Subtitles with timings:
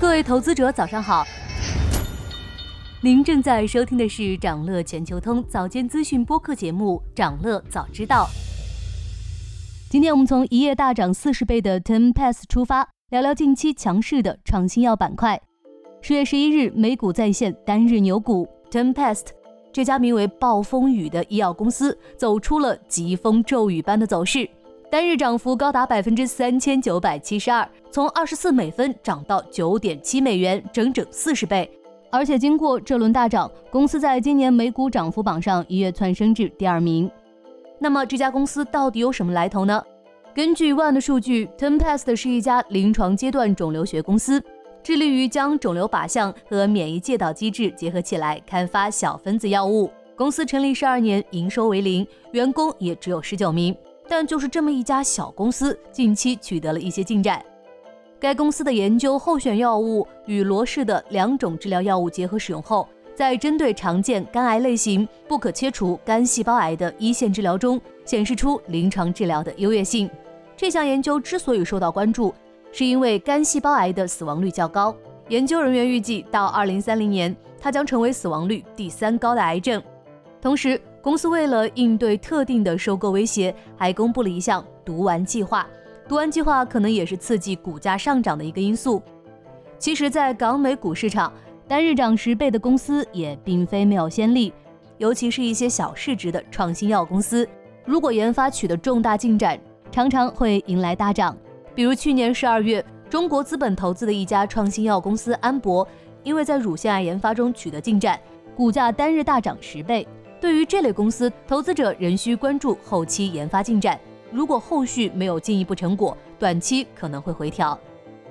[0.00, 1.26] 各位投资者，早上好。
[3.02, 8.24] 您正在收听的是长乐全球通早间资讯播客节目《长乐早知道》。
[9.90, 15.38] 今天我们从一夜大涨四十倍的 Tempest 出发，聊聊近期强势的创新药板块。
[16.00, 19.26] 十月十一日，美股再现单日牛股，Tempest
[19.70, 24.48] 这家名为“暴风雨”的医药公司走出了疾风骤雨般的走势。
[24.90, 31.70] 单日涨幅高达百分之三千九百七十二，从二十四美分涨到九点七美元，整整四十倍。
[32.10, 37.08] 而且经过这轮大涨，公司在今年美股涨幅榜上一跃窜升至第二名。
[37.78, 39.80] 那么这家公司到底有什么来头呢？
[40.34, 44.42] 根据 One 的数据，Tempest 是一家临床阶段肿瘤学公司，
[44.82, 49.88] 致力于将肿瘤靶向和免疫介导机制结合起来，开发小分子药物。
[50.16, 53.72] 公司成立十二年，营收为零，员工也只有十九名。
[54.10, 57.40] 但就是这么一家小公司，近期取得了一些进展。
[58.18, 70.10] 该公司的研究候选药物与罗氏的两种治疗药物结合使用后，在针对常见肝癌类型不可切除肝细胞癌的一线治疗中，显示出临床治疗的优越性。
[70.56, 72.34] 这项研究之所以受到关注，
[72.72, 74.92] 是因为肝细胞癌的死亡率较高。
[75.28, 79.80] 研究人员预计，到二零三零年，它将成为死亡率第三高的癌症。
[80.40, 85.66] 同时，公司为了应对特定的收购威胁，还公布了一项“毒丸计划”。
[86.08, 89.02] 毒丸计划可能也是刺激股价上涨的一个因素。
[89.78, 91.32] 其实，在港美股市场，
[91.68, 94.52] 单日涨十倍的公司也并非没有先例。
[94.98, 97.48] 尤其是一些小市值的创新药公司，
[97.84, 99.58] 如果研发取得重大进展，
[99.92, 101.36] 常常会迎来大涨。
[101.74, 105.86] 比如去年十二月，中国资本投资的一家创新药公司安博，
[106.22, 108.18] 因为在乳腺癌研发中取得进展，
[108.54, 110.06] 股价单日大涨十倍。
[110.40, 113.98] 对于这类公司，投资者仍需关注后期研发进展。
[114.32, 117.78] 如果后续没有进一步成果，短期可能会回调。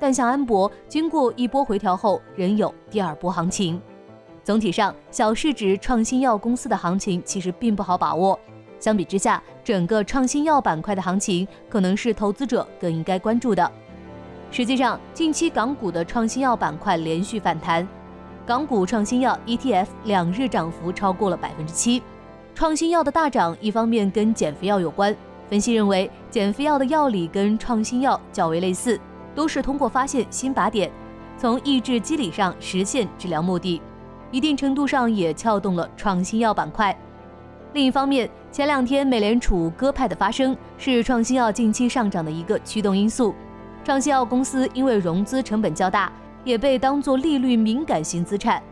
[0.00, 3.80] 但像安博，经过一波回调后，仍有第二波行情。
[4.42, 8.36] 总体上，小市值创新药公司的行情其实并不好把握。
[8.80, 13.70] 相比之下，整个创新药板块的行情可能是投资者更应该关注的。
[14.50, 17.86] 实际上，近期港股的创新药板块连续反弹。
[18.44, 22.02] 港股创新药 ETF 两日涨幅超过了百分之七。
[22.54, 25.14] 创新药的大涨，一方面跟减肥药有关。
[25.48, 28.98] 分析认为，减肥药的药理跟创新药较为类似，
[29.34, 30.90] 都是通过发现新靶点，
[31.38, 33.80] 从抑制机理上实现治疗目的，
[34.32, 36.96] 一定程度上也撬动了创新药板块。
[37.74, 43.34] 另一方面，前两天美联储鸽派的发生，是创新药近期上涨的一个驱动因素。
[43.84, 46.12] 创新药公司因为融资成本较大。
[46.44, 48.62] 也被当作利率敏感型资产。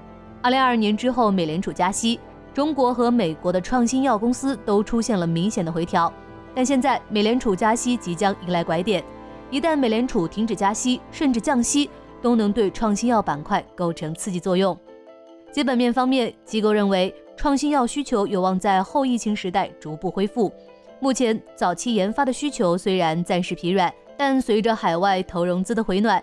[0.42, 2.19] 二零二二年之后，美联储加息，
[2.53, 6.12] 中国和美国的创新药公司都出现了明显的回调。
[6.54, 9.04] 但现在美联储加息即将迎来拐点，
[9.50, 11.88] 一旦美联储停止加息，甚至降息，
[12.20, 14.76] 都能对创新药板块构成刺激作用。
[15.53, 20.53] 基本面方面，机构认为创新药需求有望在后疫情时代逐步恢复。
[20.98, 26.22] 目前早期研发的需求虽然暂时疲软，但随着海外投融资的回暖。